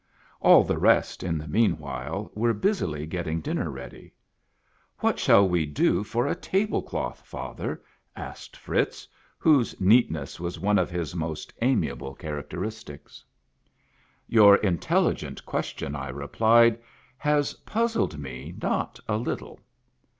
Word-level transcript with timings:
All 0.39 0.63
the 0.63 0.79
rest, 0.79 1.21
in 1.21 1.37
the 1.37 1.47
mean 1.47 1.77
while, 1.77 2.31
were 2.33 2.55
busily 2.55 3.05
getting 3.05 3.39
dinner 3.39 3.69
ready." 3.69 4.15
What 5.01 5.19
shall 5.19 5.47
we 5.47 5.67
do 5.67 6.03
for 6.03 6.25
a 6.25 6.33
table 6.33 6.81
cloth, 6.81 7.21
father?" 7.23 7.83
asked 8.15 8.57
Fritz, 8.57 9.07
whose 9.37 9.79
neatness 9.79 10.39
was 10.39 10.59
one 10.59 10.79
of 10.79 10.89
his 10.89 11.13
most 11.15 11.53
amiable 11.61 12.15
characteristics. 12.15 13.23
"Your 14.27 14.55
intelligent 14.55 15.45
question," 15.45 15.95
I 15.95 16.09
replied, 16.09 16.79
"has 17.19 17.53
puz 17.67 17.95
zled 17.95 18.17
me 18.17 18.55
not 18.59 18.99
a 19.07 19.17
little." 19.17 19.59